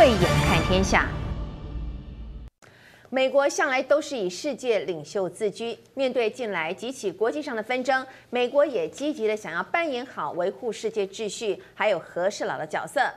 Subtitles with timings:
[0.00, 1.06] 慧眼看天下。
[3.10, 13.12] 美国向来都是以世界领袖自居，面对近来几起国际上的纷争，美国也积极的想要扮演好维护世界秩序还有和事佬的角色。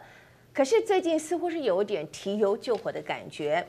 [0.53, 3.65] 可是最近似乎是有点提油救火的感觉。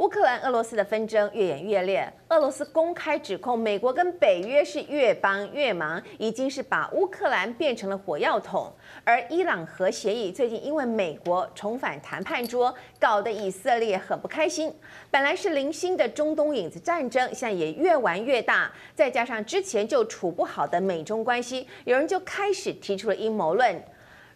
[0.00, 8.72] 乌克兰、俄罗斯的纷争越演越烈，俄罗斯公开指控美国跟北约是越帮越忙，已经是把乌克兰变成了火药桶。
[9.04, 14.74] 而伊朗核协议最近因为美国重返谈判桌，搞得以色列很不开心。
[15.10, 18.72] 本来是零星的中东影子战争，现在也越玩越大。
[18.94, 23.78] 再加上之前就处不好的美中关系，有人就开始提出了阴谋论。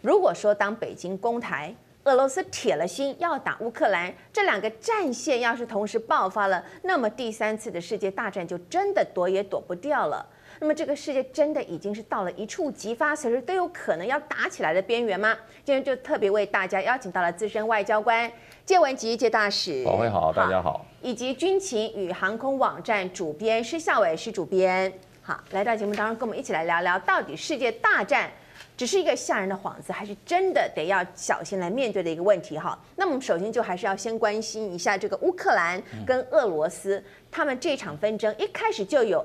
[0.03, 1.75] 如果说当北京攻台，
[2.05, 10.25] 俄罗斯铁了心要打乌克兰，这两个战线要是同时爆发了，那么第三次的世界大战就真的躲也躲不掉了。
[10.61, 15.35] 那么这个世界真的已经是到了一触即发，随时都有可能要打起来的边缘吗？
[15.65, 18.31] 今天就特别为大家邀请到了资深外交官
[18.67, 28.31] 介文吉介大使，宝慧好，大家好，以及军情与航空网站主编施孝伟施主编，好，来到节目当中跟我们一起来聊聊，到底世界大战。
[28.77, 32.79] 只是一个吓人的幌子，还是真的得要小心来面对的一个问题哈？
[32.97, 39.25] 那么我们首先就还是要先关心一下这个乌克兰跟俄罗斯，他们这场纷争一开始就有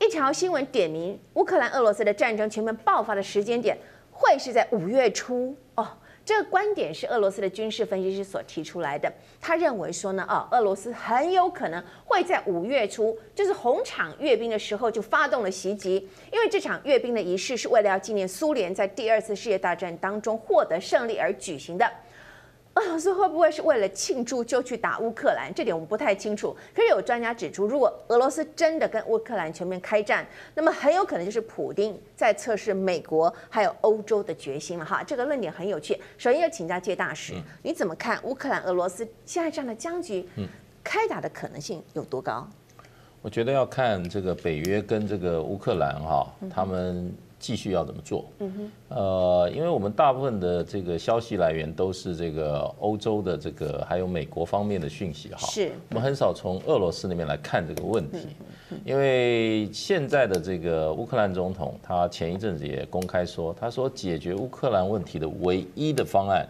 [0.00, 3.78] 一条新闻点名乌克兰俄罗斯的战争全面爆发的时间点
[4.10, 5.88] 会是在五月初哦。
[6.28, 9.10] 这个观点是俄罗斯的军事分析师所提出来的。
[9.40, 21.90] 他认为说呢，啊，俄罗斯很有可能会在五月初，就是红场阅兵的时候就发动了袭击，因为这场阅兵的仪式是为了要纪念苏联在第二次世界大战当中获得胜利而举行的。
[22.78, 25.52] 俄罗斯会不会是为了庆祝就去打乌克兰？
[25.52, 26.56] 这点我们不太清楚。
[26.74, 35.02] 可是有专家指出，如果俄罗斯真的跟乌克兰全面开战，那么很有可能就是普丁在测试美国还有欧洲的决心了哈。
[35.02, 35.94] 这个论点很有趣。
[36.16, 40.28] 首先要请教介大使，你怎么看乌克兰、俄罗斯现在这样的僵局，
[40.84, 42.48] 开打的可能性有多高？
[43.20, 47.12] 我觉得要看这个北约跟这个乌克兰哈，他们。
[47.38, 48.24] 继续要怎么做？
[48.40, 55.46] 嗯哼，呃，因为我们大部分的这个消息来源都是这个欧洲的这个，还有美国方面的讯息哈。
[55.46, 58.26] 是，我们很少从俄罗斯那边来看这个问题，
[58.84, 66.46] 因为现在的这个乌克兰总统，他前一阵子也公开说，他说解决乌克兰问题的唯一的方案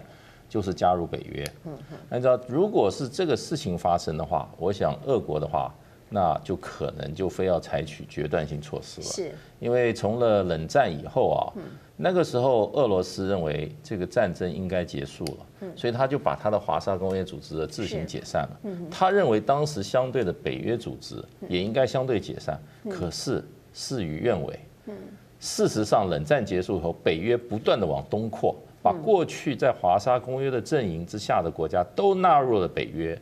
[0.49, 1.45] 就是加入北约。
[1.67, 5.73] 嗯哼，按照如果是这个事情发生的话，我想俄国的话。
[6.11, 11.43] 那就可能就非要采取决断性措施了，是，因为从了冷战以后啊，
[11.97, 18.61] 那个时候俄罗斯认为这个战争应该结束了，所以他就把他的华沙工业组织自行解散了。
[18.91, 22.59] 他认为当时相对的北约组织也应该相对解散，
[22.89, 23.45] 可是
[23.75, 24.59] 事与愿违。
[25.41, 33.17] 事实上，冷战结束后，北约不断的往东扩，把过去在华沙公约的阵营之下的国家都纳入了北约。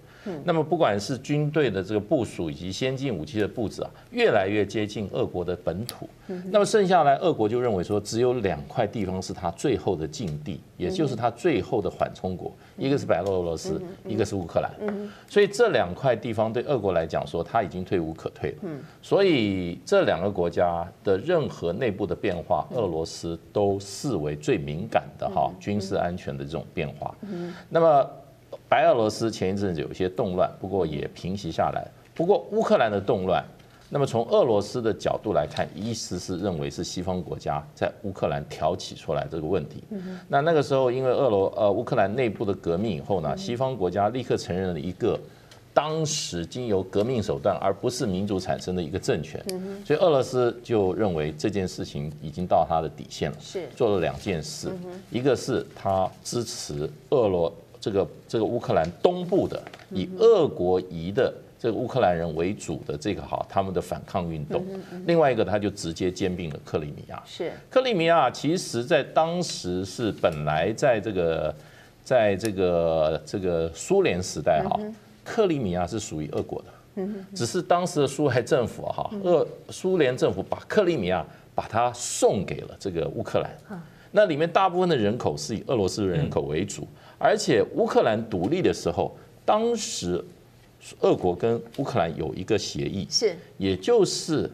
[0.44, 6.08] 那么不管是军队的这个部署以及先进武器的布置啊，越来越接近俄国的本土。
[6.50, 14.70] 那么剩下来，俄国就认为说，只有两块地方是他最后的禁地，也就是他最后的缓冲国，一个是白俄罗斯，一个是乌克兰。
[15.28, 18.56] 所以这两块地方对俄国来讲说，他已经退无可退了。
[19.00, 27.14] 所以这两个国家的任何内部的变化，俄罗斯都视为最敏感的哈军事安全的这种变化。
[27.68, 28.10] 那么。
[28.68, 31.86] 白俄罗斯前一阵子有一些动乱，不过也平息下来。
[32.14, 33.44] 不过乌克兰的动乱，
[33.88, 39.84] 那么从俄罗斯的角度来看，意思是认为是西方国家在乌克兰挑起出来这个问题。
[40.26, 45.20] 那那个时候，因为俄罗呃乌克兰内部的革命以后呢，西方国家立刻承认了一个
[45.72, 49.40] 当时经由革命手段而不是民主产生的一个政权。
[49.84, 54.70] 所以俄罗斯就认为这件事情已经到他的底线了，是做了两件事，
[55.10, 57.54] 一个是他支持俄罗。
[57.80, 64.64] 这个这个乌克兰东部的以俄国裔的这个乌克兰人为主的这个哈，他们的反抗运动。
[65.06, 67.22] 另外一个，他就直接兼并了克里米亚。
[67.24, 71.54] 是克里米亚，其实在当时是本来在这个
[72.04, 74.78] 在这个这个苏联时代哈，
[75.24, 76.68] 克里米亚是属于俄国的。
[77.34, 81.24] 只是当时的苏维埃政府哈，俄苏联政府把克里米亚
[81.54, 83.80] 把它送给了这个乌克兰。
[84.12, 86.86] 那里面大部分的人口是以俄罗斯人口为主。
[87.18, 90.22] 而且乌克兰独立的时候，当时
[91.00, 94.50] 俄国跟乌克兰有一个协议，是，也就是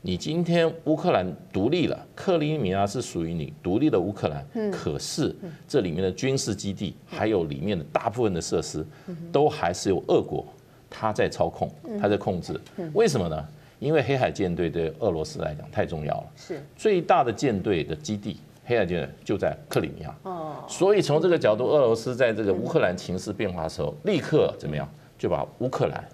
[0.00, 5.34] 你今天乌克兰独立了，克里米亚是属于你独立的乌克兰，嗯，可是
[5.68, 8.84] 这里面的军事基地还有里面的大部分的设施，
[9.30, 10.44] 都还是由俄国
[10.88, 11.70] 他在操控，
[12.00, 12.58] 他在控制，
[12.94, 13.46] 为什么呢？
[13.78, 16.62] 因为黑海舰队对俄罗斯来讲太重要了，是。
[16.74, 18.38] 最大的舰队的基地。
[18.66, 20.14] 黑暗阶段就在克里米亚。
[20.24, 24.86] 哦，所以从这个角度，俄罗斯在这个乌克兰情势变化的时候，立刻怎么样
[25.16, 26.04] 就把乌克兰。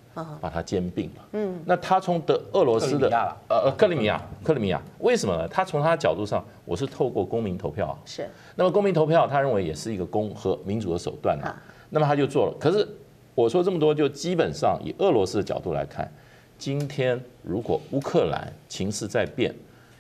[0.43, 1.25] 把它兼并了。
[1.33, 3.09] 嗯，那他从德俄罗斯的
[3.49, 5.49] 呃克里米亚克里米亚为什么呢？
[5.49, 7.99] 他从他的角度上，我是透过公民投票。
[8.05, 8.29] 是。
[8.55, 11.57] 那么公民投票，他认为也是一个公和民主的手段啊。
[11.89, 12.55] 那么他就做了。
[12.61, 12.87] 可是
[13.35, 16.07] 我说这么多，就基本上以俄罗斯的角度来看，
[16.59, 19.55] 今天如果乌克兰情势在变，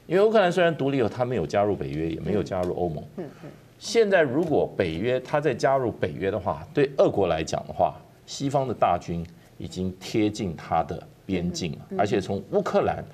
[0.06, 3.04] 因为乌克兰虽然独立了，他没有加入北约，也没有加入欧盟。
[3.16, 3.50] 嗯嗯。
[3.78, 7.96] 现在如果北约他再加入北约的话，对俄国来讲的话，
[8.26, 9.24] 西方的大军。
[9.58, 13.04] 已经贴近他的边境了，而且从乌克兰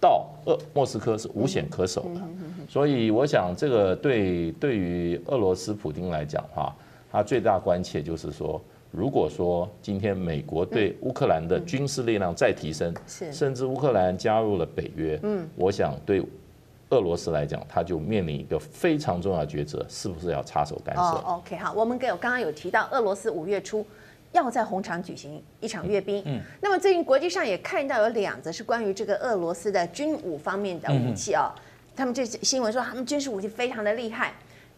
[0.00, 2.20] 到俄莫斯科是无险可守的，
[2.68, 6.72] 所以我想这个对对于俄罗斯普丁来讲的话，
[7.10, 16.22] 他最大关切就是说，如果说今天美国对乌克兰的军事力量再提升，甚至乌克兰加入了北约，嗯我想对
[16.90, 23.84] 俄罗斯来讲，他就面临一个非常重要的抉择，是不是要插手干涉？OK，好，我们给我刚刚有提到俄罗斯五月初。
[24.32, 26.22] 要在红场举行一场阅兵。
[26.26, 31.50] 嗯，那么最近国际上也看到有两则是关于这个俄罗斯的军武方面的武器哦。
[31.94, 34.34] 他们这新闻说他们军事武器非常的厉害，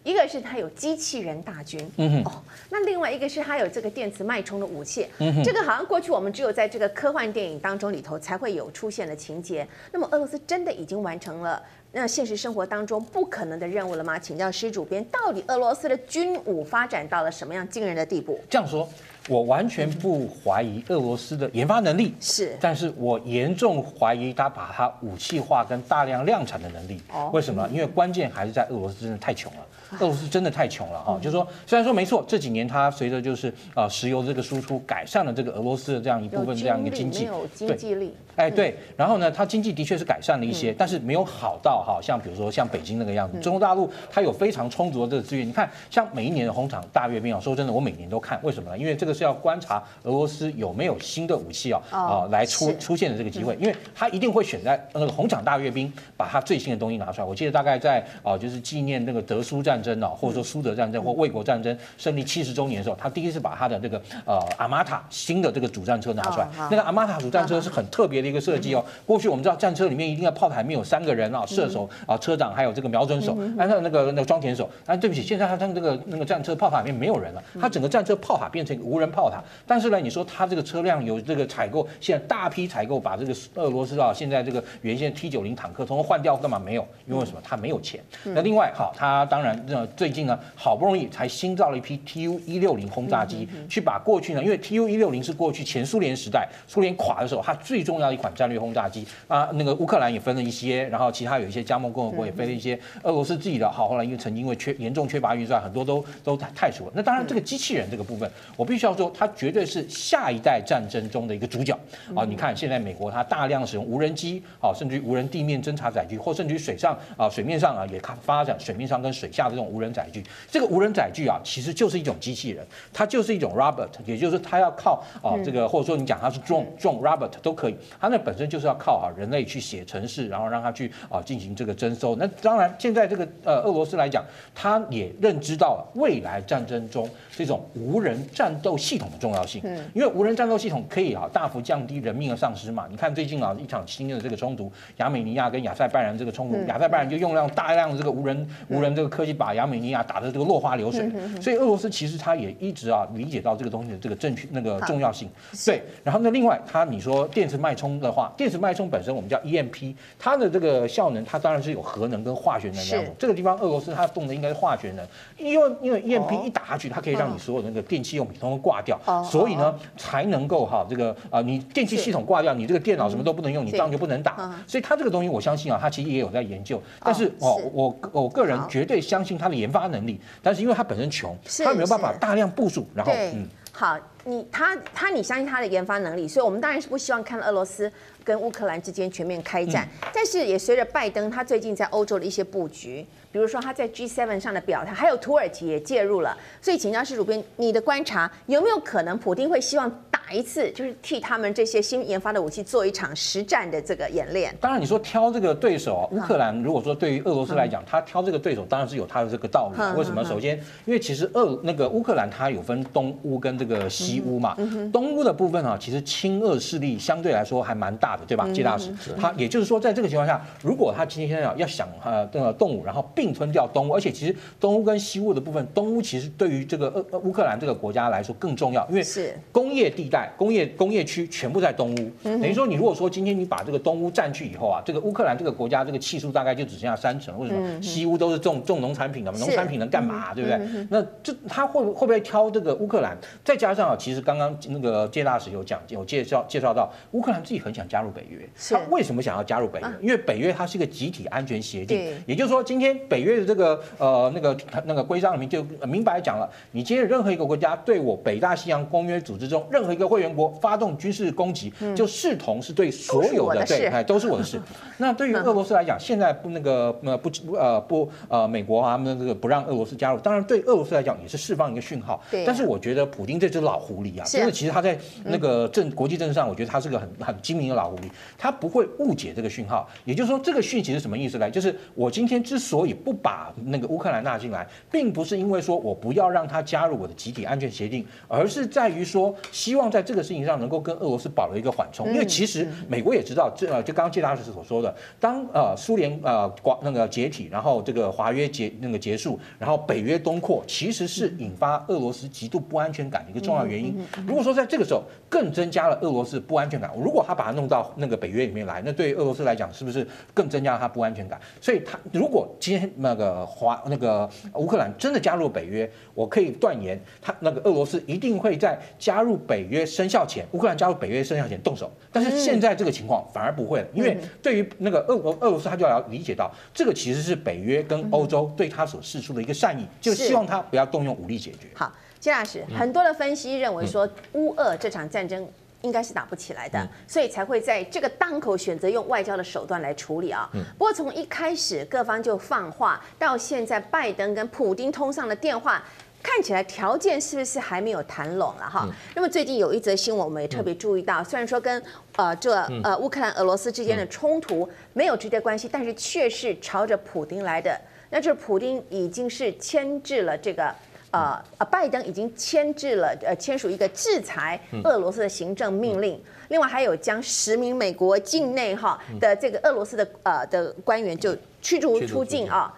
[0.08, 2.32] 一个是它有机器人大军，嗯哦，
[2.70, 5.06] 那另外一个是它有这个电磁脉冲的武器。
[5.18, 9.68] 嗯，这个好像过去我们只有在这个科幻电影当中里头才会有出现的情节。
[9.92, 11.62] 那么俄罗斯真的已经完成了
[11.92, 14.18] 那现实生活当中不可能的任务了吗？
[14.18, 18.40] 请教施主编，到底俄罗斯的军武发展到了什么样惊人的地步？
[18.48, 18.88] 这样说。
[19.28, 27.02] 我完全不怀疑俄罗斯的研发能力，是，但是我严重怀疑他把它武器化跟大量量产的能力。
[27.12, 27.68] 哦，为什么？
[27.70, 29.58] 因为关键还是在俄罗斯真的太穷了。
[30.00, 48.76] 俄罗斯真的太穷了哈，就是说，虽然说没错，这几年它随着就是啊石油这个输出改善了这个俄罗斯的这样一部分这样一个经济，有经济力，哎对，然后呢，它经济的确是改善了一些，但是没有好到哈，像比如说像北京那个样子，中国大陆它有非常充足的这个资源，你看像每一年的红场大阅兵啊，说真的，我每年都看，为什么呢？
[48.76, 57.26] 因为这个是要观察俄罗斯有没有新的武器啊啊来出出现的这个机会，因为它一定会选在那个红场大阅兵把它最新的东西拿出来。
[57.26, 60.58] 我记得大概在啊就是纪念那个德苏战争啊，或者说苏。
[60.58, 66.48] 苏德战争或卫国战争胜利七十周年的时候，他第一次把他的这个呃阿玛塔新的这个主战车拿出来。
[66.68, 68.84] 那个阿玛塔主战车是很特别的一个设计哦。
[69.06, 74.68] 过去我们知道战车里面一定要炮台里面有三个人啊，射手啊、车长还有这个瞄准手，还有那个那个装填手。
[74.86, 79.42] 啊对不起，现在他他这个那个战车炮塔里面没有人了，他整个战车炮塔变成无人炮塔。
[79.66, 86.86] 但是呢，你说他这个车辆有这个采购，现在大批采购把这个俄罗斯啊现在这个原先 T 九零坦克，通通换掉干嘛没有？
[87.06, 87.38] 因为什么？
[87.42, 88.00] 他没有钱。
[88.24, 90.38] 那另外好，他当然那最近呢。
[90.54, 99.48] 好不容易才新造了一批 Tu 一六零轰炸机，去把过去呢，因为 Tu 一六零是过去前苏联时代苏联垮的时候，它最重要的一款战略轰炸机啊。
[99.54, 106.92] 那个乌克兰也分了一些，然后其他有一些加盟共和国也分了一些，俄罗斯自己的好，后来因为曾经因为缺严重缺乏预算，很多都都太熟了。
[106.94, 111.78] 那当然，这个机器人这个部分，我必须要说，它绝对是下一代战争中的一个主角
[112.16, 112.24] 啊。
[112.24, 120.78] 你看现在美国它大量使用无人机啊，甚至于无人地面侦察载具，或甚至于水上啊水面上啊也看发展水面上跟水下的这种无人载具，这个无。
[120.78, 132.16] 无人载具啊，其实就是一种机器人，它就是一种 robot，也就是它要靠啊这个，或者说你讲它是 drone drone robot 都可以，它那本身就是要靠啊人类去写程式，然后让它去啊进行这个征收。
[132.16, 134.24] 那当然，现在这个呃俄罗斯来讲，
[134.54, 139.62] 它也认知到未来战争中这种无人战斗系统的重要性，
[139.92, 142.86] 因为无人战斗系统可以啊大幅降低人命的丧失嘛。
[142.88, 150.68] 你看最近啊一场新的这个冲突，亚美尼亚跟亚塞拜然这个冲突，亚塞拜然就用量大量的这个无人无人这个科技把亚美尼亚打得这个落花。
[150.78, 155.26] 流水，所以俄罗斯其实他也一直啊理解到这个东西的这个正确那个重要性。
[155.64, 163.04] 对，然后呢，另外他你说电池脉冲的话，电磁脉冲本身我们叫 EMP，它的这个效能它当然是有核能跟化学能量。
[163.18, 165.06] 这个地方俄罗斯它动的应该是化学能，
[165.38, 174.54] 因为因为 EMP 一打下去，它可以让你所有的那个电器用品通通挂掉，所以呢才能够哈这个啊你电器系统挂掉，你这个电脑什么都不能用，你仗就不能打。
[174.66, 180.58] 所以它这个东西我相信啊，它其实也有在研究，但是哦我我个人绝对相信它的研发能力，但是。
[180.58, 183.96] 因为它本身穷，它没有办法大量部署，然后嗯，好，
[184.28, 187.90] 你他他你相信他的研发能力，所以我们当然是不希望看到俄罗斯
[188.22, 199.90] 跟乌克兰之间全面开战，但是也随着拜登他最近在欧洲的一些布局，比如说他在 G7 上的表态，还有土耳其也介入了，所以请教施主编，你的观察有没有可能普丁会希望？
[200.10, 204.54] 打一次就是替他们这些新研发的武器做一场实战的这个演练？
[204.60, 209.98] 当然，你说挑这个对手，乌克兰如果说对于俄罗斯来讲，他挑这个对手当然是有他的这个道理。
[209.98, 210.22] 为什么？
[210.22, 214.56] 首先，因为其实俄那个乌克兰它有分东乌跟这个西西乌嘛。
[214.92, 218.46] 东乌的部分啊，其实亲俄势力相对来说还蛮大的，对吧？
[218.52, 229.38] 谢大使，他也就是说，在这个情况下，如果他今天要要想呃这个动武，然后并吞掉东乌，而且其实东乌跟西乌的部分，东乌其实对于这个呃乌克兰这个国家来说更重要，因为是。
[229.52, 237.82] 工业地带、工业工业区全部在东乌，等于说你如果说今天你把这个东乌占据以后啊，这个乌克兰这个国家这个气数大概就只剩下三成，为什么？
[237.82, 240.86] 西乌都是种种农产品的嘛，农产品能干嘛，对不对？
[240.90, 243.16] 那这他会会不会挑这个乌克兰？
[243.44, 249.86] 再加上啊，其实刚刚那个介大使有讲有介绍介绍到，乌克兰自己很想加入北约，他为什么想要加入北约？
[250.00, 264.60] 因为北约它是一个集体安全协定，也就是说，今天北约的这个呃那个那个规章里面就明白讲了，你今天任何一个国家对我北大西洋公约组织中任何一个会员国发动军事攻击，就视同是对所有的对，哎，都是我的事。
[264.98, 272.22] 那对于俄罗斯来讲，现在不那个呃不呃不呃美国啊他们这个不让俄罗斯加入，当然对俄罗斯来讲也是释放一个讯号。
[272.46, 279.88] 但是我觉得普京这只老狐狸啊，因为其实他在那个政国际政治上，我觉得他是个很很精明的老狐狸，他不会误解这个讯号。
[280.04, 281.50] 也就是说，这个讯息是什么意思呢？
[281.50, 292.06] 就是我今天之所以不把那个乌克兰纳进来，并不是因为说我不要让他加入我的集体安全协定，而是在于说希望在这个事情上能够跟俄罗斯保留一个缓冲。
[292.12, 303.77] 因为其实美国也知道，这呃就刚刚谢大使所说的，当呃苏联呃广那个解体，然后这个华约结那个结束，然后北约东扩，其实是引发俄罗斯极度不安全感的一个重要原因。
[304.26, 311.40] 如果说在这个时候更增加了俄罗斯不安全感，如果他把它弄到那个北约里面来，那对于俄罗斯来讲是不是更增加了他不安全感？
[311.60, 321.90] 所以，他如果今天那个华那个乌克兰真的加入北约，我可以断言，他那个俄罗斯一定会在加入北约生效前，乌克兰加入北约生效前动手。
[322.12, 331.68] 但是现在这个情况反而不会了，因为对于那个俄俄俄罗斯，他就要理解到，这个其实是北约跟欧洲对他所示出的一个善意，就希望他不要动用武力解决。
[331.74, 331.92] 好。
[332.20, 335.48] 谢老师，很多的分析认为说，乌俄这场战争
[335.82, 340.50] 应该是打不起来的，所以才会在这个当口选择用外交的手段来处理啊。
[340.76, 345.84] 不过从一开始各方就放话，到现在拜登跟普京通上了电话，
[346.20, 348.88] 看起来条件是不是还没有谈拢了哈？
[349.14, 351.80] 那么最近有一则新闻，我们也特别注意到，虽然说跟
[352.16, 360.74] 呃这呃乌克兰俄罗斯之间的冲突没有直接关系，但是却是朝着普京来的，那就是普京已经是牵制了这个。
[361.10, 372.72] 呃呃，拜登已经签制了呃签署一个制裁俄罗斯的行政命令，另外还有将十名美国境内哈的这个俄罗斯的呃的官员就驱逐出境啊，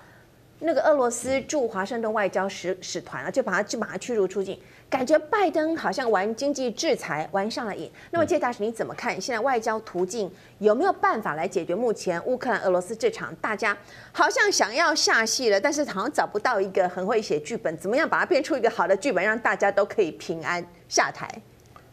[0.61, 4.59] 那个俄罗斯驻华盛顿外交使使团啊，就把他就把他驱逐出境。
[4.91, 7.89] 感觉拜登好像玩经济制裁玩上了瘾。
[8.11, 9.19] 那么，谢大使你怎么看？
[9.21, 10.29] 现在外交途径
[10.59, 13.77] 有没有办法来解决目前乌克兰、俄罗斯这场大家
[14.11, 21.31] 好像想要下戏了，但是好像找不到一个很会写剧本，怎么样把它变出一个好的剧本，让大家都可以平安下台？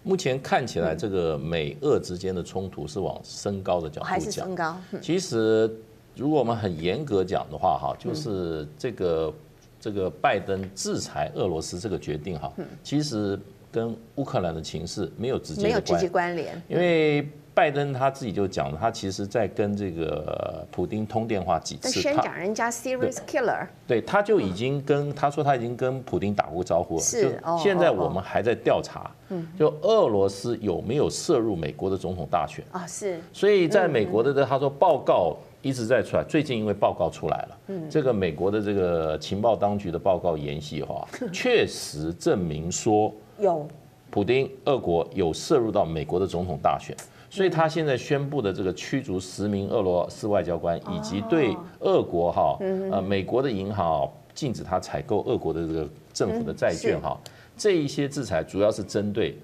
[0.02, 4.76] 目前看起来，这个美俄之间的冲突是往升高的角度讲，还是升高？
[5.00, 5.72] 其实，
[6.16, 9.32] 如果我们很严格讲的话，哈，就是这个。
[9.80, 12.52] 这个拜登制裁俄罗斯这个决定哈，
[12.84, 13.40] 其实
[13.72, 29.10] 跟乌克兰的情势没有直接没有直接关联，因为拜登他自己就讲了，他其实在跟这个普丁通电话几次，先讲人家 serious killer，对，他就已经跟他说他已经跟普丁打过招呼了，是，现在我们还在调查，
[29.58, 32.86] 就俄罗斯有没有涉入美国的总统大选啊？
[32.86, 35.38] 是，所以在美国的他说报告。
[35.62, 37.58] 一直在出来，最近因为报告出来了，
[37.90, 43.68] 这个美国的这个情报当局的报告研析哈，确实证明说有。
[44.10, 46.96] 普丁俄国有涉入到美国的总统大选，
[47.30, 52.58] 所以他现在宣布的这个驱逐十名俄罗斯外交官，以及对俄国哈
[52.90, 57.20] 呃美国的银行禁止他采购俄国的这个政府的债券哈，
[57.58, 59.38] 这一些制裁主要是针对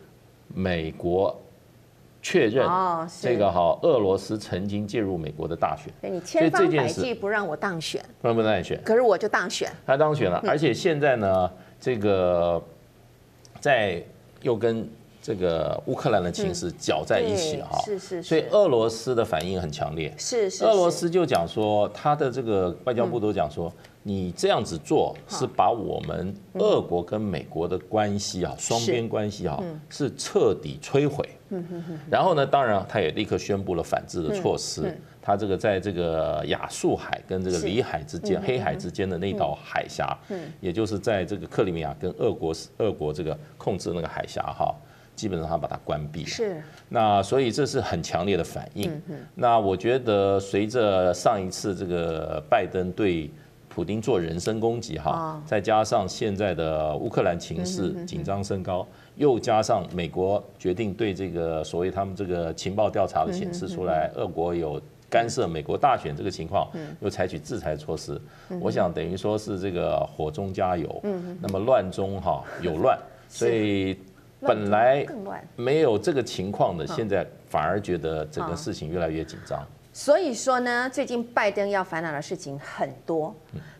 [0.53, 1.37] 美国。
[2.23, 2.65] 确认
[3.21, 12.63] 这个哈，俄罗斯曾经介入美国的大选，你千方百计不让我当选，不让不当选，可是我就当选，他当选了，而且现在呢，这个
[13.59, 14.01] 在
[14.41, 14.89] 又跟
[15.21, 23.71] 这个乌克兰的情势搅在一起哈，是是，所以俄罗斯的反应很强烈，是是，俄罗斯就讲说，他的这个外交部都讲说。
[24.05, 29.57] 你这样子做是把我们俄国跟美国的关系啊，双边关系啊，
[29.89, 31.25] 是彻底摧毁。
[32.09, 34.95] 然后呢，当然他也立刻宣布了反制的措施。
[35.25, 40.17] 他这个在这个亚速海跟这个里海之间、黑海之间的那道海峡，
[40.59, 44.75] 也就是在这个克里米亚跟俄国俄国这个控制那个海峡哈，
[45.15, 46.27] 基本上他把它关闭了。
[46.27, 46.61] 是。
[46.89, 49.01] 那所以这是很强烈的反应。
[49.33, 53.31] 那我觉得随着上一次这个拜登对
[53.69, 66.67] 普丁做人身攻击哈，再加上现在的乌克兰情势紧张升高，又加上美国决定对这个所谓他们这个情报调查的显示出来，俄国有干涉美国大选这个情况，
[66.99, 68.19] 又采取制裁措施，
[68.59, 71.01] 我想等于说是这个火中加油，
[71.39, 72.97] 那么乱中哈有乱，
[73.29, 73.99] 所以
[74.39, 75.05] 本来
[75.55, 79.63] 没有这个情况的，现在反而觉得整个事情越来越紧张。
[79.95, 83.31] 所以说呢，最近拜登要烦恼的事情很多，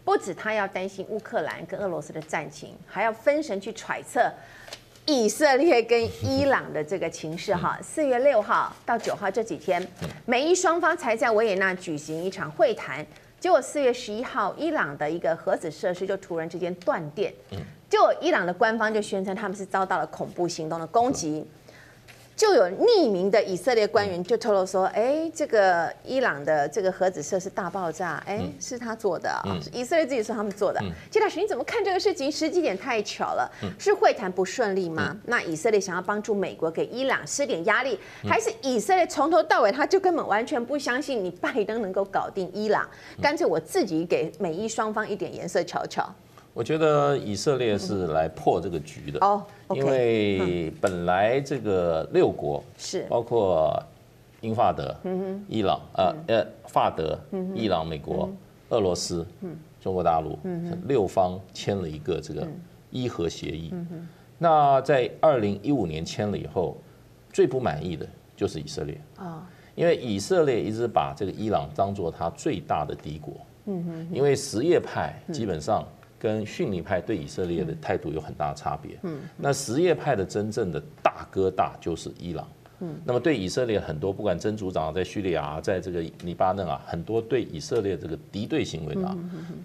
[0.06, 4.32] 不止他要担心乌克兰跟俄罗斯的战情，还要分神去揣测
[5.06, 7.54] 以色列跟伊朗的这个情势。
[7.54, 9.86] 哈，四月六号到九号这几天，
[10.26, 13.06] 美伊双方才在维也纳举行一场会谈，
[13.40, 17.34] 结果四月十一号，伊朗的一个核子设施就突然之间断电，
[17.90, 21.46] 就伊朗的官方就宣称他们是遭到了恐怖行动的攻击。
[22.44, 29.58] 就有匿名的以色列官员就透露说，哎，这个伊朗的这个核子设施大爆炸，哎，是他做的啊。
[29.72, 30.84] 以色列自己说他们做的。
[31.10, 32.30] 谢老师，你怎么看这个事情？
[32.30, 35.16] 时机点太巧了，是会谈不顺利吗？
[35.24, 37.98] 那以色列想要帮助美国给伊朗施点压力，
[38.28, 42.86] 还是以色列从头到尾他就根本完全不相信你拜登能够搞定伊朗，
[43.22, 46.14] 干脆我自己给美伊双方一点颜色瞧瞧？
[46.54, 49.44] 我觉得以色列是来破这个局的哦，
[49.74, 53.04] 因为本来这个六国是。
[53.10, 53.82] 包括
[54.42, 54.96] 英法德、
[55.48, 57.20] 伊朗呃呃法德、
[57.56, 58.30] 伊朗、美国、
[58.70, 59.26] 俄罗斯、
[59.82, 60.38] 中国大陆
[60.86, 62.48] 六方签了一个这个
[62.92, 63.74] 伊核协议。
[64.38, 66.78] 那在二零一五年签了以后，
[67.32, 68.06] 最不满意的
[68.36, 69.02] 就是以色列。
[69.16, 73.34] 啊，因为以色列一直把这个伊朗当做他最大的敌国。
[74.12, 75.84] 因为什叶派基本上。
[76.24, 78.98] 跟逊尼派对以色列的态度有很大的差别。
[79.02, 82.48] 嗯，那什叶派的真正的大哥大就是伊朗。
[82.80, 89.14] 嗯，那么对以色列很多，不管真主党在叙利亚，在这个黎巴嫩啊，很多对以色列这个敌对行为啊，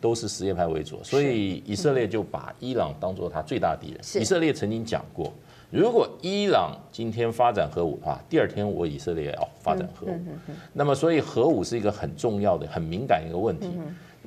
[0.01, 0.99] 都是什叶派为主。
[1.05, 4.01] 所以以色列就把伊朗当做他最大敌人。
[4.21, 5.33] 以色列曾经讲过，
[5.71, 10.21] 如果伊朗今天发展核武的话，第二天我以色列也要发展核武。
[10.73, 13.69] 那么所以核武是一个很重要的、很敏感一个问题。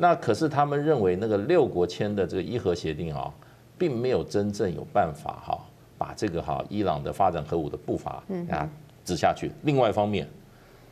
[0.01, 3.31] 那可是他们认为那个六国签的这个伊核协定啊，
[3.77, 5.59] 并没有真正有办法哈，
[5.95, 8.67] 把这个哈伊朗的发展核武的步伐啊
[9.05, 9.51] 指下去。
[9.61, 10.27] 另外一方面，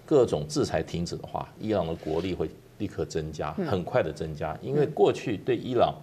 [0.06, 4.56] 各种制裁停止的话，伊朗的国力会立刻增加，很快的增加。
[4.62, 5.96] 因为过去对伊朗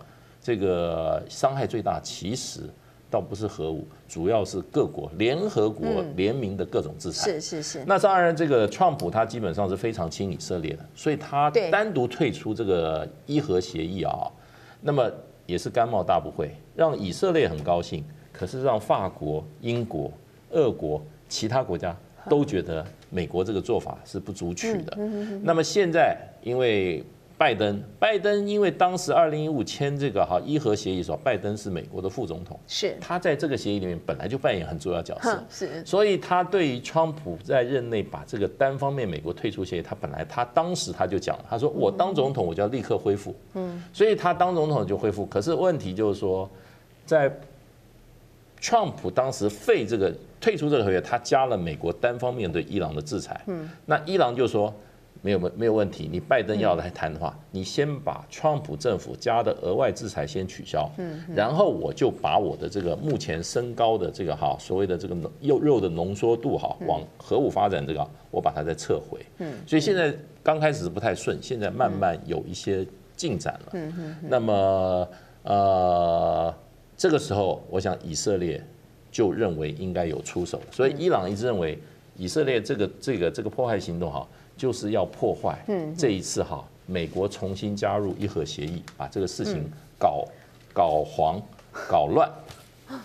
[0.43, 2.63] 这个伤害最大，其实。
[3.11, 7.31] 倒不是核武，主要是各国联合国联名的各种制裁。
[7.31, 7.85] 是是是。
[7.87, 14.31] 那当然，这个川普他基本上是非常亲以色列的，所以他单独退出这个伊核协议啊，
[14.81, 15.11] 那么
[15.47, 20.13] 也是甘冒大不讳，让以色列很高兴，可是让法国、英国、
[20.51, 21.97] 俄国其他国家
[22.29, 24.99] 都觉得美国这个做法是不足取的。
[25.43, 27.05] 那么现在因为。
[27.39, 32.97] 拜登，拜登因为当时二零一五签这个哈伊核协议的时候，拜登是美国的副总统，是。
[32.99, 46.49] 他在这个协议里面本来就扮演很重要角色，是，所以他对于川普在任内把这个单方面美国退出协议，他本来他当时他就讲了，他说我当总统我就要立刻恢复，嗯，所以他当总统就恢复，可是问题就是说，
[47.05, 47.31] 在
[48.59, 54.75] 川普当时废这个退出这个合约，他加了美国单方面对伊朗的制裁，嗯，那伊朗就说。
[55.23, 69.19] 没有没有问题，你拜登要来谈的话，你先把川普政府加的额外制裁先取消，嗯然后我就把我的这个目前升高的这个哈所谓的这个肉肉的浓缩度哈往核武发展这个，我把它再撤回。
[69.39, 73.71] 嗯所以现在刚开始是不太顺，现在慢慢有一些进展了。
[73.73, 75.09] 嗯嗯那么
[75.43, 76.55] 呃
[76.97, 78.63] 这个时候，我想以色列
[79.11, 81.79] 就认为应该有出手，所以伊朗一直认为
[82.17, 84.27] 以色列这个这个这个迫害行动哈。
[84.57, 85.59] 就是要破坏，
[85.97, 90.25] 这一次哈，美国重新加入伊核协议，把这个事情搞
[90.73, 91.41] 搞黄、
[91.89, 92.31] 搞乱。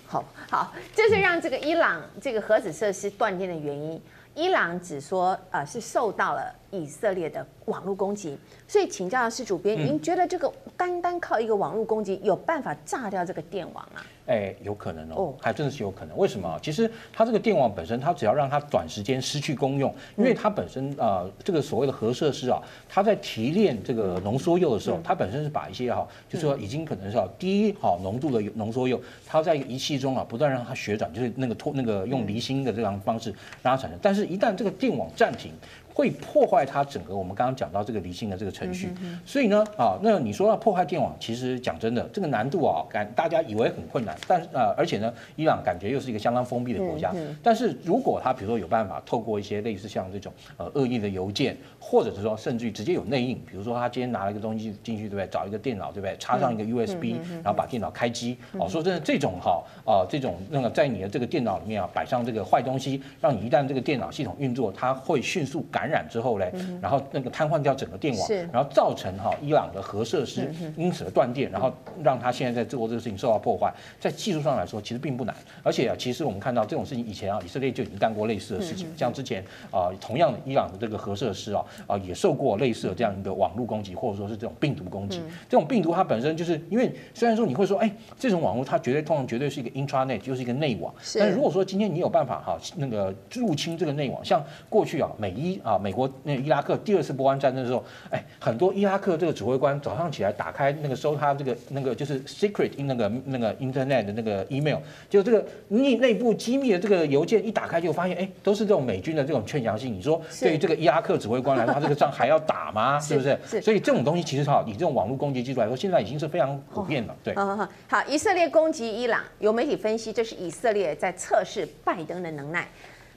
[0.06, 4.02] 好 好，这是让这个伊朗这个核子设施断电的原因。
[4.34, 14.02] 伊朗只说呃是受到了以色列的网络攻击，所以请教的是主编，您觉得这个单单靠一个网络攻击有办法炸掉这个电网吗？
[14.28, 16.16] 哎，有可能哦，还真的是有可能。
[16.18, 16.58] 为什么？
[16.62, 34.00] 其实它这个电网本身，它只要让它短时间失去功用，因为它本身啊、呃，这个所谓的核设施啊，它在提炼这个浓缩铀的时候，它本身是把一些哈，就是说已经可能是低好浓度的浓缩铀，它在仪器中啊，不断让它旋转，就是那个拖那个用离心的这样方式让它产生。
[34.02, 35.52] 但是，一旦这个电网暂停，
[35.94, 38.94] 会破坏它整个我们刚刚讲到这个离心的这个程序。
[39.26, 47.14] 所以呢，啊，那你说要破坏电网，其实讲真的，这个难度啊，感大家以为很困难，但呃，而且呢，伊朗感觉又是一个相当封闭的国家。
[47.44, 55.28] 但是如果他比如说有办法透过一些类似像这种呃恶意的邮件，或者是说甚至于直接有内应，比如说他今天拿了一个东西进去，对不对？
[55.28, 56.16] 找一个电脑，对不对？
[56.18, 58.38] 插上一个 USB，然后把电脑开机。
[58.60, 73.74] 哦，说真的，这种哈啊，这种那个在你的这个电脑里面啊摆上这个坏东西，让你一旦这个电脑系统运作，它会迅速感染之后嘞，然后那个瘫痪掉整个电网，然后造成哈伊朗的核设施因此而断电，然后让他现在在做这个事情受到破坏。
[74.00, 85.20] 在技术上来说，其实并不难，而且啊，其实我们看到这种事情以前啊，以色列就已经干过类似的事情，像之前啊，同样的伊朗的这个核设施啊啊也受过类似的这样一个网络攻击，或者说是这种病毒攻击。
[85.50, 104.78] 这种病毒它本身就是因为虽然说你会说，哎，这种网络它绝对通常绝对是一个 intranet，就是一个内网，但是如果说今天你有办法哈那个入侵这个内网，像过去啊美伊啊美国那伊拉克第二次波湾战争的时候，哎，很多伊拉克这个指挥官早上起来打开那个收他这个那个就是 secret 那个那个 internet 的那个 email，
[105.10, 109.94] 就这个内内部机密的这个邮件一打开就发现，哎，都是这种美军的这种劝降信。
[109.94, 113.00] 你说对于这个伊拉克指挥官来说，他这个仗还要打吗？
[113.00, 113.62] 是不是？
[113.62, 117.16] 所以这种东西其实哈，以这种网络攻击技术来说，现在已经是非常普遍了。
[117.24, 122.68] 对，好，以色列攻击伊朗，有媒体分析，这是以色列在测试拜登的能耐。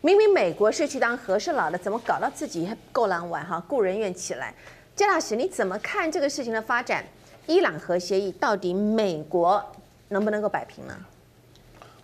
[0.04, 3.58] 明明美国是去当和事佬的，怎么搞到自己够狼玩哈？
[3.66, 4.54] 故人怨起来。
[4.94, 7.02] 姜老师，你怎么看这个事情的发展？
[7.46, 9.64] 伊朗核协议到底美国
[10.08, 10.94] 能不能够摆平呢？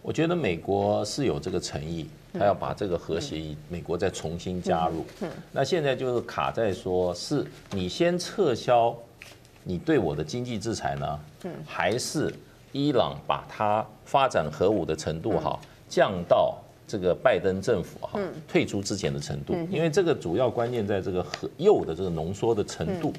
[0.01, 5.05] 我觉得美国是有这个诚意，他要把这个核协议，美国再重新加入。
[5.21, 8.97] 嗯那现在就是卡在说，是你先撤销
[9.63, 12.35] 你对我的经济制裁呢，嗯还是
[12.73, 16.57] 伊朗把它发展核武的程度哈降到？
[16.91, 23.13] 这个拜登政府哈退出之前的程度，因为这个主要关键在这个核铀的这个浓缩的程度。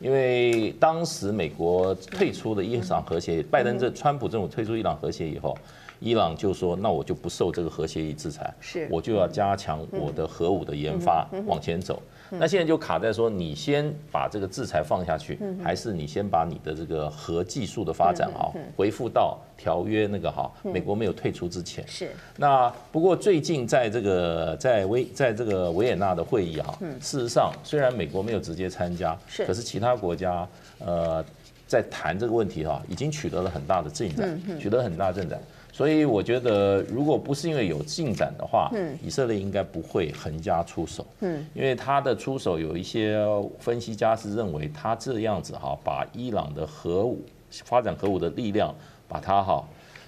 [0.00, 5.54] 因为当时美国退出的伊朗核协议，拜登这川普政府退出伊朗核协议以后，
[6.00, 8.54] 伊朗就说：“那我就不受这个核协议制裁，
[8.88, 21.86] 我就要加强我的核武的研发，往前走。”那现在就卡在说，你先把这个制裁放下去，还是你先把你的这个核技术的发展啊，恢复到条约那个哈，美国没有退出之前。
[21.86, 22.10] 是。
[22.36, 30.46] 那不过最近在这个在维在这个维也纳的会议哈，事实上虽然美国没有直接参加，是，可是其他国家
[30.78, 31.24] 呃
[31.66, 35.40] 在谈这个问题哈，已经取得了很大的进展，取得很大进展。
[35.78, 38.68] 所以我觉得，如果不是因为有进展的话，
[39.00, 41.06] 以色列应该不会横加出手。
[41.20, 43.16] 嗯，因为他的出手有一些
[43.60, 47.24] 分析家是认为，他这样子哈，把伊朗的核武
[47.64, 48.74] 发展核武的力量，
[49.06, 49.64] 把它哈，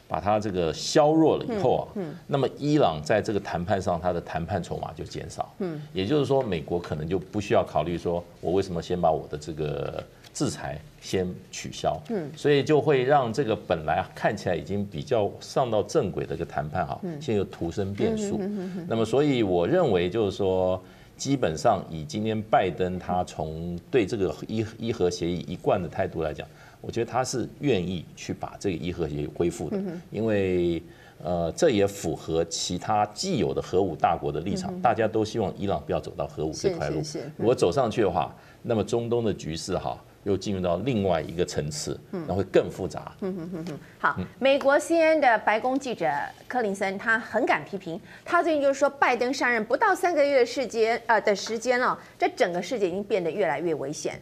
[0.08, 5.54] 把它这个削弱了以后啊，那么伊朗在这个谈判上，它的谈判筹码就减少。
[5.60, 10.02] 嗯，也就是说，美国可能就不需要考虑说，我为什么先把我的这个。
[10.32, 18.40] 制裁先取消，嗯，所以就会让这个本来看起来已经比较上到正轨的一个谈判哈，现在又徒生变数。
[18.86, 20.80] 那么，所以我认为就是说，
[21.16, 26.46] 基本上以今天拜登他从对这个伊伊核协议一贯的态度来讲，
[26.80, 29.78] 我觉得他是愿意去把这个伊核协议恢复的，
[30.10, 30.82] 因为
[31.22, 37.02] 呃，这也符合其他既有的核武大国的立场，大家都希望伊朗不要走到核武这块路。
[37.36, 39.98] 如果走上去的话，那么中东的局势哈。
[40.24, 43.12] 又进入到另外一个层次，那会更复杂。
[43.20, 43.78] 嗯哼哼哼。
[43.98, 46.10] 好，美国 CNN 的白宫记者
[46.46, 48.00] 柯林森，他很敢批评。
[48.24, 54.20] 他最近就是说，拜登上任不到三个月的时间，呃的时间了，这整个世界已经变得越来越危险，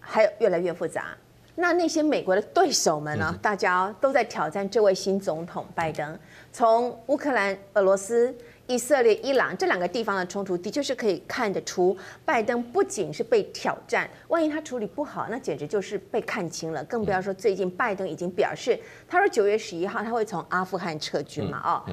[0.00, 1.08] 还有越来越复杂。
[1.56, 3.38] 那那些美国的对手们呢？
[3.40, 6.18] 大家都在挑战这位新总统拜登，
[6.52, 8.34] 从乌克兰、俄罗斯。
[8.66, 16.82] 以色列、伊朗这两个地方的冲突，的确是可以看得出，拜登不仅是被挑战，万一他处理不好，那简直就是被看清了。
[16.84, 21.60] 更不要说最近拜登已经表示，他说九月十一号他会从阿富汗撤军嘛？
[21.62, 21.84] 哦，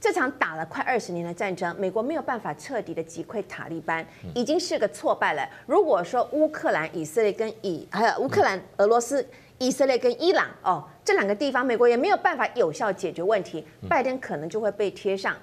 [0.00, 5.44] 这场打了快二十年的战争，美国没有办法彻底的击溃塔利班，已经是个挫败了。
[5.66, 9.26] 如果说乌克兰、以色列跟以还有乌克兰、俄罗斯、
[9.58, 15.36] 以色列跟伊朗哦这两个地方，美国也没有办法有效解决问题，拜登可能就会被贴上。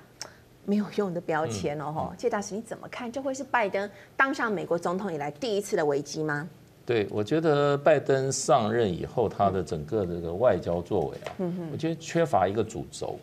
[0.68, 3.10] 没有用的标签哦，哈，谢大使你怎么看？
[3.10, 6.46] 这会是拜登当上美国总统以来第一次的危机吗？
[6.86, 11.32] 对，我觉得拜登上任以后，他的整个这个外交作为啊，
[11.72, 13.18] 我觉得缺乏一个主轴。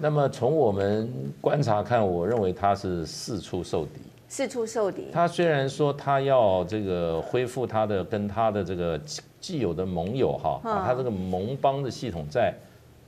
[0.00, 1.08] 那么从我们
[1.40, 4.00] 观察看，我认为他是四处受敌。
[4.28, 5.06] 四处受敌。
[5.12, 9.00] 他虽然说他要这个恢复他的跟他的这个
[9.40, 12.52] 既有的盟友哈，把他这个盟邦的系统再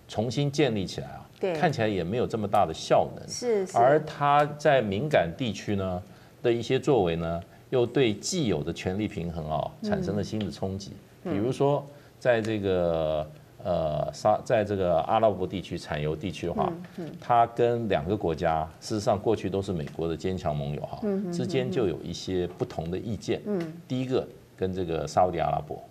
[0.06, 1.23] 重新建立起来啊。
[1.52, 3.66] 看起来也没有这么大的效能，是。
[3.76, 6.02] 而他在敏感地区呢，
[6.42, 10.92] 的一些作为呢，又对既有的权力平衡啊产生了新的冲击。
[11.22, 11.84] 比如说，
[12.18, 13.26] 在这个
[13.64, 16.72] 呃沙，在这个阿拉伯地区产油地区的话，
[17.20, 21.00] 它跟两个国家事实上过去都是美国的坚强盟友哈，
[21.32, 23.40] 之间就有一些不同的意见。
[23.46, 23.72] 嗯。
[23.88, 24.26] 第一个
[24.56, 25.82] 跟这个沙乌地阿拉伯，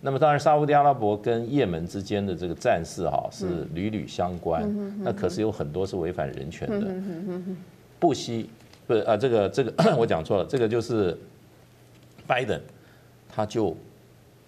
[0.00, 4.62] 那么当然沙乌地阿拉伯跟也门之间的这个战事哈是屡屡相关，
[5.02, 6.86] 那可是有很多是违反人权的。
[7.98, 8.48] 布希
[8.86, 11.16] 不是啊，这个这个 我讲错了，这个就是
[12.26, 12.60] 拜登，
[13.28, 13.76] 他就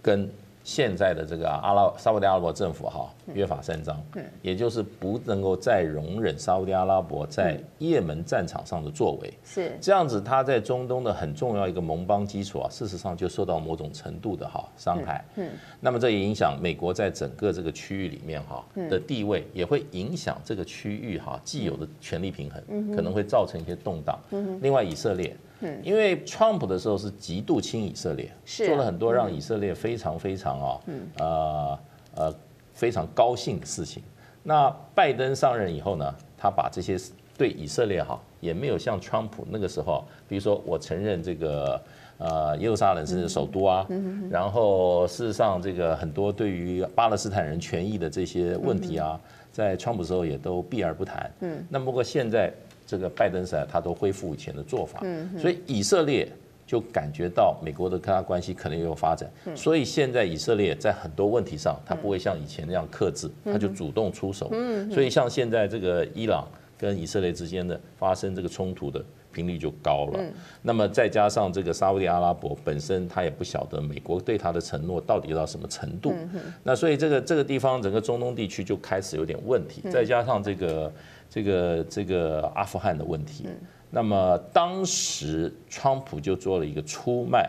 [0.03, 0.29] 跟。
[0.71, 4.01] 现在的这个阿拉沙乌地阿拉伯政府哈约法三章，
[4.41, 9.77] 也就是不能够再容忍沙乌地阿拉伯在也门战场上的作为，是。
[9.81, 15.25] 这样子，他在中东的很重要一个盟邦基础啊，事实上就受到某种程度的哈伤害。
[15.35, 24.17] 嗯，那么这也影响美国在整个这个区域里面哈的地位，也会影响这个区域哈既有的权力平衡，可能会造成一些动荡。
[24.63, 25.37] 另外以色列。
[25.83, 30.81] 因为川普的时候是极度亲以色列，是做了很多让以色列非常非常啊，
[31.19, 31.79] 呃
[32.17, 32.35] 呃
[32.73, 34.03] 非常高兴的事情。
[34.43, 36.97] 那拜登上任以后呢，他把这些
[37.37, 41.81] 对以色列哈，也没有像川普那个时候，比如说我承认这个
[42.17, 43.87] 呃耶路撒冷是首都啊，
[44.31, 49.21] 然后事实上这个很多对于巴勒斯坦人权益的这些问题啊，
[49.53, 51.31] 在川普时候也都避而不谈。
[51.41, 52.51] 嗯，那不过现在。
[52.91, 55.01] 这个拜登时代，他都恢复以前的做法，
[55.39, 56.29] 所以以色列
[56.67, 64.51] 就感觉到美国的跟他关系可能也有发展，所以现在以色列在很多问题上，他不会像以前那样克制，他就主动出手。
[64.93, 70.21] 所以像现在这个伊朗跟以色列之间的发生这个冲突的频率就高了。
[70.63, 76.15] 那么再加上这个沙乌地阿拉伯本身，他也不晓得美国对他的承诺到底到什么程度。
[76.63, 80.93] 那所以这个这个地方整个中东地区就开始有点问题，再加上这个。
[81.33, 83.47] 这个这个阿富汗的问题，
[83.89, 87.49] 那么当时川普就做了一个出卖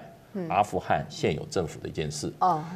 [0.50, 2.32] 阿富汗现有政府的一件事，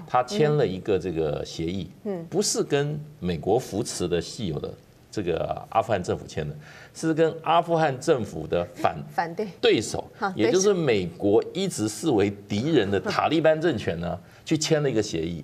[0.08, 1.92] 他签了一个这个协议，
[2.28, 4.74] 不是跟美国扶持的现有的
[5.16, 6.54] 这个阿富汗政府签的，
[6.94, 10.04] 是跟阿富汗政府的反 反对对手，
[10.36, 15.44] 也就是美国一直视为敌人的 塔利班政权呢，去签了一个协议，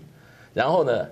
[0.54, 1.06] 然后呢，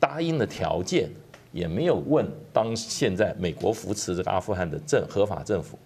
[0.00, 1.10] 答应了条件。
[1.52, 5.78] 也没有问当现在美国扶持这个阿富汗的政合法政府，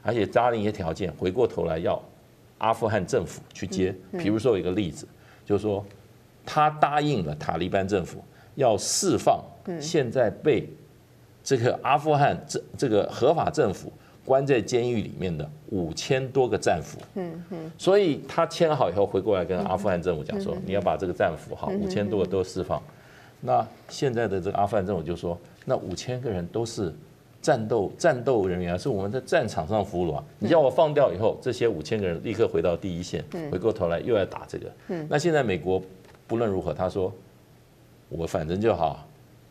[0.00, 2.02] 而且答应一些条件，回过头来要
[2.56, 3.94] 阿富汗政府去接。
[4.12, 5.06] 比如说有一个例子，
[5.44, 5.84] 就是说
[6.46, 9.44] 他答应了塔利班政府要释放
[9.78, 10.66] 现在被
[11.42, 13.92] 这个阿富汗这这个合法政府
[14.24, 17.00] 关在监狱里面的五千多个战俘。
[17.78, 22.80] 所以他签好以后回过来跟阿富汗政府讲说，你要把这个战俘哈五千多个都释放。
[23.40, 26.94] 那现在的这个阿富汗政府就说，那五千个人都是
[27.40, 30.24] 战斗战斗人员，是我们在战场上俘虏啊！
[30.38, 34.70] 你叫我放掉以后，这些五千个人立刻回到第一线，回过头来又要打这个。
[35.08, 35.82] 那现在美国
[36.26, 37.10] 不论如何，他说
[38.10, 39.08] 我反正就好，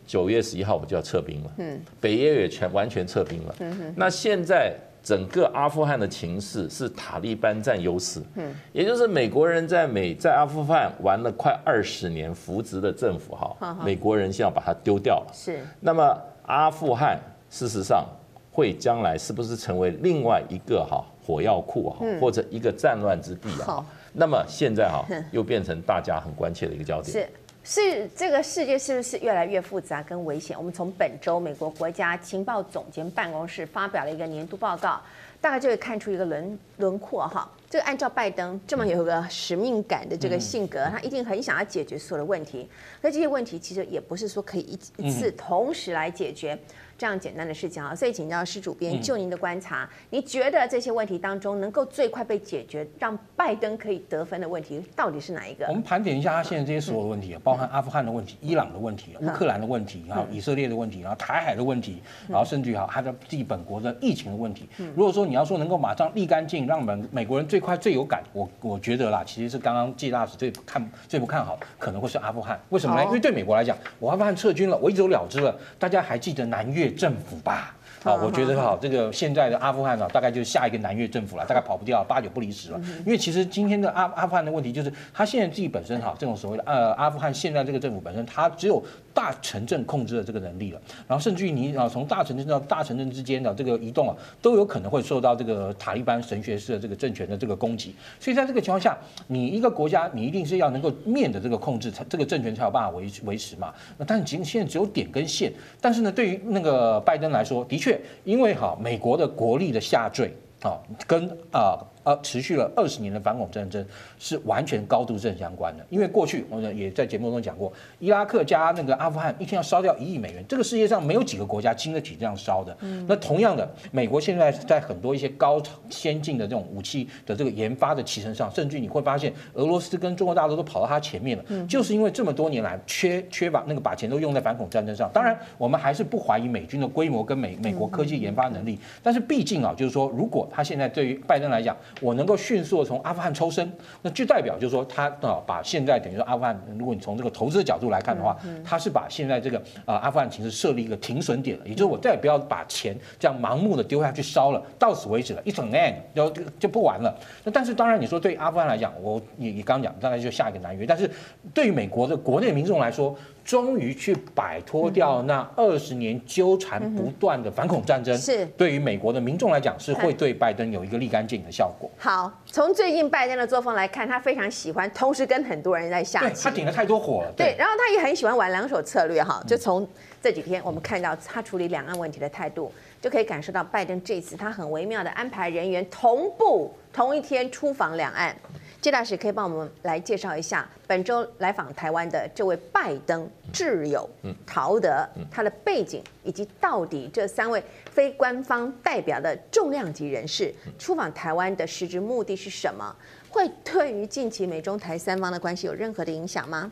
[0.09, 1.51] 九月十一号我就要撤兵了。
[1.59, 3.55] 嗯北约也全完全撤兵了。
[3.95, 4.75] 那现在。
[5.01, 15.65] 整个阿富汗的情势是塔利班占优势，嗯，也就是美国人在美在阿富汗玩了快二十年扶植的政府哈，美国人现在把它丢掉了，是。
[15.79, 17.17] 那么阿富汗
[17.49, 18.05] 事实上
[18.51, 23.83] 会将来是不是成为另外一个哈火药库哈，或者一个战乱之地啊？
[24.11, 27.29] 那么现在哈又变成大家很关切的一个焦点。
[27.63, 30.57] 是这个世界是不是越来越复杂跟危险？
[30.57, 34.99] 我们从本周美国国家情报总监办公室发表了一个年度报告，
[35.41, 37.49] 大概就会看出一个轮轮廓哈。
[37.69, 42.67] 这个按照拜登这么有个使命感的这个性格，他一定很想要解决所有的问题。
[43.01, 44.61] 那这些问题其实也不是说可以
[44.97, 46.57] 一一次同时来解决。
[46.99, 55.65] 这样简单的事情啊，所以请教施主编，就您的观察，你觉得这些问题当中能够最快被解决，让拜登可以得分的问题到底是哪一个？
[55.69, 64.67] 我们盘点一下他现在这些所有的问题啊，包含阿富汗的问题、伊朗的问题、乌克兰的问题，然后以色列的问题，然后台海的问题，然后甚至于哈他的自己本国的疫情的问题。
[64.93, 72.59] 如果说你要说能够马上立竿见影，让美美国人最快最有感，我我觉得啦，其实是刚刚季大使最不看最不看好，可能会是阿富汗。
[72.67, 73.05] 为什么呢？
[73.05, 75.57] 因为对美国来讲，我阿富汗撤军了，我一走了之了。
[75.77, 77.75] 大家还记得南越政府吧？
[78.03, 82.79] 啊，我觉得哈，这个现在的阿富汗呢，大概就是下一个南越政府了，大概跑不掉，八九不离十了。
[83.05, 88.81] 因为其实今天的阿阿富汗的问题就是，他现在自己本身哈，这种所谓的呃阿富汗现在这个政府本身，他只有
[89.19, 90.79] 大城镇控制的这个能力了。
[91.05, 97.93] 然后甚至于你啊，从大城镇到大城镇之间的这个移动啊，都有可能会受到这个塔利班神学式的这个政权的这个攻击。
[98.17, 103.73] 所以在这个情况下，你一个国家，你一定是要能够面的这个控制，这个政权才有办法维维持嘛。
[103.97, 105.51] 那但仅现在只有点跟线，
[105.81, 107.99] 但是呢，对于那个拜登来说，的确。
[108.23, 111.77] 因为哈，美国的国力的下坠，啊，跟啊。
[112.17, 113.85] 持续了二十年的反恐战争
[114.17, 115.85] 是完全高度正相关的。
[115.89, 122.75] 因为过去我们也在节目中讲过，伊拉克加那个阿富汗一天要烧掉一亿美元，这个世界上没有几个国家经得起这样烧的。
[123.07, 135.09] 那同样的，美国现在在很多一些高先进的这种武器的这个研发的提升上，甚至你会发现俄罗斯跟中国大陆都跑到它前面了，就是因为这么多年来缺缺乏那个把钱都用在反恐战争上。
[135.13, 157.13] 当然，我们还是不怀疑美军的规模跟美美国科技研发能力，但是毕竟啊，就是说，如果他现在对于拜登来讲，我能够迅速的从阿富汗抽身，那就代表就是说他啊把现在等于说阿富汗，如果你从这个投资的角度来看的话，他是把现在这个啊阿富汗其实设立一个停损点了，也就是我再也不要把钱这样盲目的丢下去烧了，到此为止了，一整 end 就就不玩了。
[157.43, 161.09] 那但是当然你说对阿富汗来讲，我你你刚讲大概就下一个南约，但是
[161.53, 171.88] 对于美国的国内民众来说，终于去摆脱掉那二十年纠缠不断的反恐战争，是对于美国的民众来讲，是会对拜登有一个立竿见影的效果。
[171.97, 177.33] 好，从最近拜登的作风来看，他非常喜欢，同时跟很多人在下棋，他顶了太多火了。
[177.35, 179.87] 对，然后他也很喜欢玩两手策略哈，就从
[180.21, 182.71] 这几天我们看到他处理两岸问题的态度，
[183.01, 188.35] 就可以感受到拜登这次他很微妙的安排人员同步同一天出访两岸。
[188.81, 194.09] 谢大使可以帮我们来介绍一下本周来访台湾的这位拜登挚友
[194.47, 197.61] 陶德，他的背景以及到底这三位
[197.91, 202.95] 非官方代表的重量级人士出访台湾的实质目的是什么？
[203.29, 206.71] 会对于近期美中台三方的关系有任何的影响吗？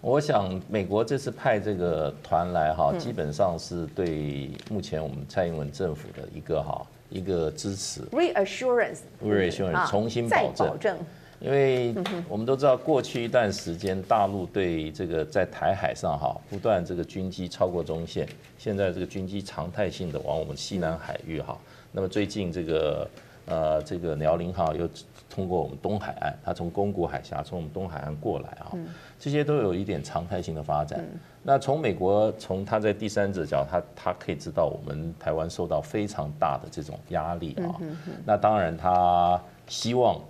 [0.00, 6.80] 我想美国这次派这个团来哈，基本上是对目前我们蔡英文政府的一个哈。
[7.10, 10.96] 一个支持，reassurance，reassurance，重新保证，
[11.40, 11.94] 因为
[12.28, 21.58] 我们都知道，过去一段时间，大陆对这个在台海上哈，不断这个军机超过中线，现在这个军机常态性的往我们西南海域哈，
[21.92, 23.10] 那么最近这个
[23.46, 24.88] 呃这个辽宁号又
[25.28, 28.72] 通过我们东海岸，它从宫古海峡从我们东海岸过来啊，
[29.18, 31.04] 这些都有一点常态性的发展。
[31.42, 37.74] 那从美国从他在第三者角，他他可以知道我们台湾受到非常大的这种压力啊。
[38.26, 40.20] 那当然他希望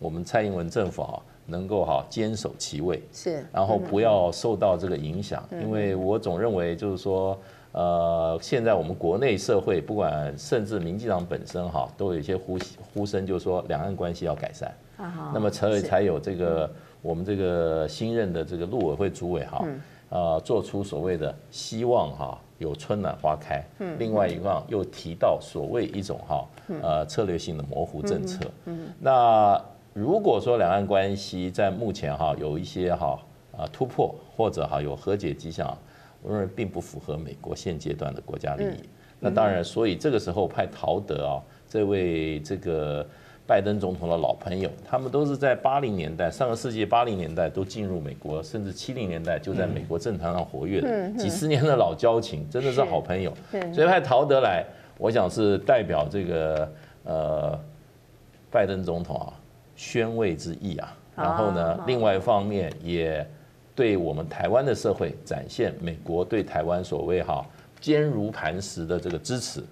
[0.00, 5.48] 我们蔡英文政府啊能够哈坚守其位，是，然后不要受到这个影响。
[5.52, 7.38] 因为我总认为就是说，
[7.70, 12.58] 呃，现在我们国内社会不管甚至民进党本身哈都有一些呼
[12.92, 14.74] 呼声，就是说两岸关系要改善。
[15.32, 16.68] 那么才才有这个
[17.02, 19.64] 我们这个新任的这个陆委会主委哈。
[20.08, 23.64] 呃，做出所谓的希望哈，有春暖花开。
[23.98, 26.46] 另外一个又提到所谓一种哈，
[26.82, 28.48] 呃，策略性的模糊政策。
[29.00, 29.60] 那
[29.92, 33.18] 如果说两岸关系在目前哈有一些哈
[33.56, 35.76] 啊突破或者哈有和解迹象，
[36.22, 38.88] 我认为并不符合美国现阶段的国家利益。
[39.18, 43.06] 那当然，所以这个时候派陶德啊这位这个。
[43.46, 53.32] 拜登总统的老朋友，他们都是在八零年代，上个世纪八零年代都进入美国，甚至七零年代就在美国政坛上活跃的，几十年的老交情，真的是好朋友。
[53.72, 54.64] 所以派陶德来，
[54.98, 56.72] 我想是代表这个
[57.04, 57.58] 呃
[58.50, 59.32] 拜登总统啊
[59.76, 60.96] 宣慰之意啊。
[61.14, 63.24] 然后呢，另外一方面也
[63.74, 67.46] 对我们台湾的社会展现美国对台湾所谓哈
[67.86, 69.62] 坚如磐石的这个支持。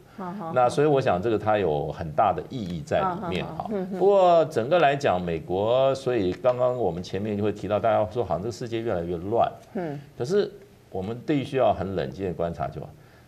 [0.53, 3.69] 那所以我想这个它有很大的意义在里面哈。
[3.99, 9.51] 不过整个来讲，美国所以刚刚我们前面就会提到，大家说好像这个世界越来越乱。
[9.73, 9.99] 嗯。
[10.17, 10.49] 可是
[10.93, 12.81] 我们必须要很冷静的观察，就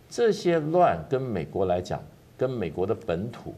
[0.09, 2.01] 这些乱跟美国来讲，
[2.39, 3.53] 跟美国的本土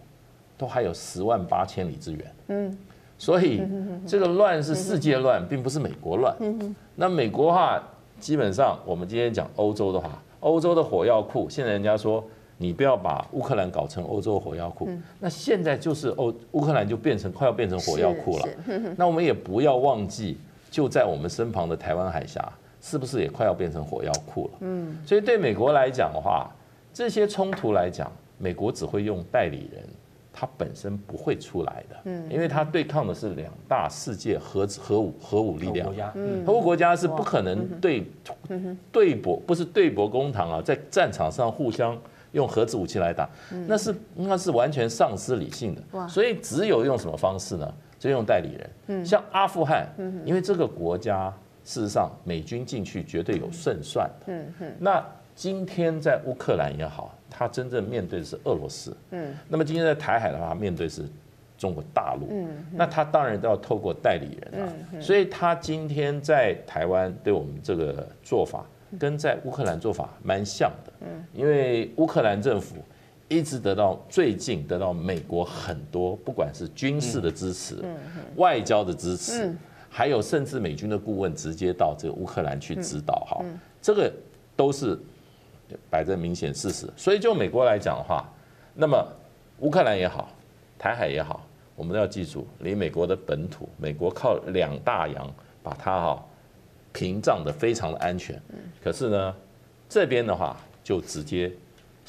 [0.56, 2.34] 都还有十万八千里之远。
[2.46, 2.78] 嗯。
[3.18, 3.62] 所以
[4.06, 6.34] 这个乱是世界乱，并不是美国乱。
[6.40, 6.74] 嗯。
[6.94, 7.78] 那美国哈，
[8.18, 12.24] 基本上我们今天讲欧洲的话，欧洲的火药库，现在人家说。
[12.60, 18.48] 你不要把乌克兰搞成欧洲火药库，嗯、那现在就是欧乌克兰就变成快要变成火药库了。
[18.96, 20.36] 那我们也不要忘记，
[20.68, 24.50] 就在我们身旁的台湾海峡，是不是也快要变成火药库了？
[24.62, 26.50] 嗯，所以对美国来讲的话，
[26.92, 29.84] 这些冲突来讲，美国只会用代理人，
[30.38, 31.96] 他本身不会出来的。
[32.04, 35.92] 嗯，因为它对抗的是两大世界核核武核武力量。
[36.14, 38.06] 嗯，核武国家是不可能对
[38.92, 41.98] 对簿不是对簿公堂啊，在战场上互相。
[42.32, 43.26] 用核子武器来打，
[43.66, 47.74] 那是那是完全丧失理性的，所以只有用什么方式呢？
[47.98, 48.50] 就用代理
[48.86, 49.88] 人，像阿富汗，
[50.26, 51.32] 因为这个国家
[51.64, 54.44] 事实上美军进去绝对有胜算的。
[54.78, 55.02] 那
[55.34, 58.96] 今天在乌克兰也好，他真正面对的是俄罗斯。
[59.48, 61.02] 那么今天在台海的话，面对是
[61.56, 62.48] 中国大陆。
[62.72, 68.64] 那他当然都要透过代理人啊，所以他今天在台湾对我们这个做法。
[68.98, 72.76] 跟在乌克兰做法蛮像的，因为乌克兰政府
[73.28, 77.84] 一直得到最近得到美国很多，不管是军事的支持、
[78.36, 79.54] 外交的支持，
[79.90, 83.44] 还有甚至美军的顾问直接到这个乌克兰去指导，哈，
[83.82, 84.10] 这个
[84.56, 84.98] 都是
[85.90, 86.88] 摆在明显事实。
[86.96, 88.28] 所以就美国来讲的话，
[88.74, 89.06] 那么
[89.60, 90.30] 乌克兰也好，
[90.78, 95.28] 台海也好，我们都要记住，离美国的本土，美国靠两大洋
[95.62, 96.26] 把它哈
[96.92, 98.40] 屏障的非常的安全。
[98.82, 99.34] 可是呢，
[99.88, 101.52] 这边的话就直接。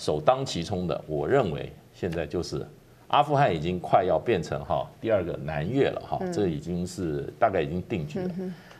[0.01, 2.65] 首当其冲的，我认为现在就是
[3.09, 8.33] 阿富汗已经快要变成哈第二个南越了哈，这已经是大概已经定局了。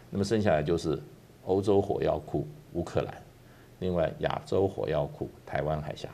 [0.09, 0.97] 那么剩下来就是
[1.43, 3.13] 欧洲火药库乌克兰，
[3.80, 6.09] 另外亚洲火药库台湾海峡。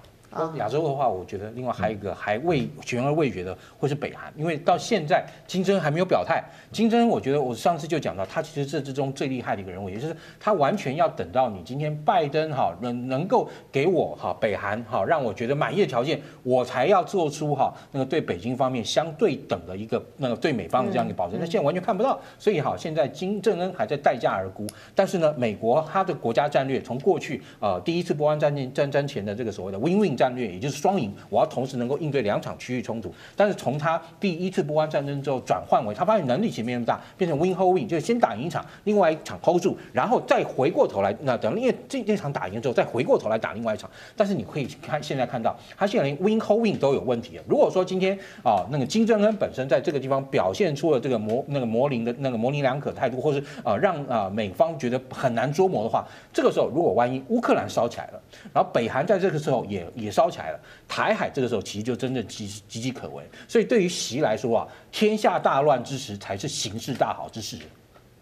[0.55, 6.43] 亚洲的话，我觉得另外还有一个还未悬而未决的，会是北韩，因为到现在金正恩还没有表态。
[6.71, 21.39] 金正恩，我觉得我上次就讲到，他其实这之中最厉害的一个人物，也就是他完全要等到你今天拜登哈能能够给我哈北韩哈让我觉得满意的条件，我才要做出哈那个对北京方面相对等的一个那个对美方的这样一个保证。
[21.39, 24.67] 那现在完全看不到，所以哈现在金正恩还在待价而沽。
[24.93, 33.13] 但是呢，美国他的国家战略从过去呃第一次波湾战争战争前的这个所谓的 win-win 战战略也就是双赢，我要同时能够应对两场区域冲突。
[33.35, 43.87] 但是从他第一次波湾战争之后转换为，他发现能力其实没那么大，变成 win hold win，就是先打赢一场，另外一场 hold 住，然后再回过头来，那等因为这这场打赢之后，再回过头来打另外一场。
[44.15, 47.43] 但是你可以看现在看到，他现在连 win hold win 都有问题了。
[47.47, 56.03] 如果说今天啊，那个金正恩本身在这个地方表现出了这个模那个模棱的那个模棱两可态度，或是啊让啊美方觉得很难捉摸的话，
[56.33, 58.21] 这个时候如果万一乌克兰烧起来了，
[58.53, 60.59] 然后北韩在这个时候也也也烧起来了。
[60.87, 67.57] 台海这个时候其实就真正岌岌岌可危，所以对于习来说啊，天下大乱之时才是形势大好之时。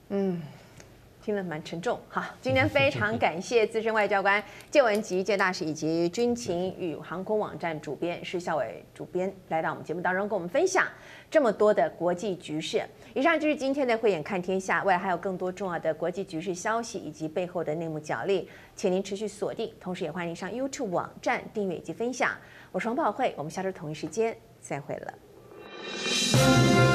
[0.10, 0.42] 嗯，
[1.24, 2.00] 听了蛮沉重。
[2.10, 10.86] 好，今天非常感谢资深外交官介文吉介大使以及军情与航空网站主编施孝玮主编来到我们节目当中，跟我们分享
[11.34, 12.86] 这么多的国际局势。
[13.16, 22.38] 以上就是今天的慧眼看天下，未来还有更多重要的国际局势消息以及背后的内幕角力，请您持续锁定，同时也欢迎上 YouTube 网站订阅以及分享。
[22.72, 26.93] 我是王宝慧，我们下周同一时间再会了。